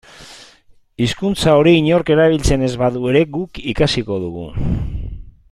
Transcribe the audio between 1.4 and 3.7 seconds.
hori inork erabiltzen ez badu ere guk